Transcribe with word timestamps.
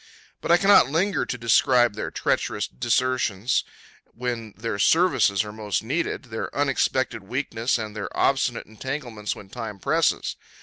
But 0.41 0.51
I 0.51 0.57
cannot 0.57 0.89
linger 0.89 1.27
to 1.27 1.37
describe 1.37 1.93
their 1.93 2.09
treacherous 2.09 2.67
desertions 2.67 3.63
when 4.05 4.55
their 4.57 4.79
services 4.79 5.43
are 5.43 5.51
most 5.53 5.83
needed, 5.83 6.23
their 6.33 6.49
unexpected 6.55 7.21
weakness, 7.21 7.77
and 7.77 7.95
their 7.95 8.09
obstinate 8.17 8.65
entanglements 8.65 9.35
when 9.35 9.49
time 9.49 9.77
presses. 9.77 10.37